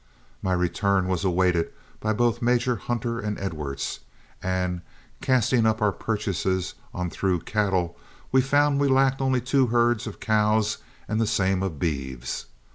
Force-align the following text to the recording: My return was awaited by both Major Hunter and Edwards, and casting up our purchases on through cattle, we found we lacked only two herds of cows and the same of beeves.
My 0.41 0.53
return 0.53 1.07
was 1.07 1.23
awaited 1.23 1.71
by 1.99 2.11
both 2.11 2.41
Major 2.41 2.75
Hunter 2.75 3.19
and 3.19 3.39
Edwards, 3.39 3.99
and 4.41 4.81
casting 5.21 5.67
up 5.67 5.79
our 5.79 5.91
purchases 5.91 6.73
on 6.91 7.11
through 7.11 7.41
cattle, 7.41 7.95
we 8.31 8.41
found 8.41 8.79
we 8.79 8.87
lacked 8.87 9.21
only 9.21 9.41
two 9.41 9.67
herds 9.67 10.07
of 10.07 10.19
cows 10.19 10.79
and 11.07 11.21
the 11.21 11.27
same 11.27 11.61
of 11.61 11.77
beeves. 11.77 12.47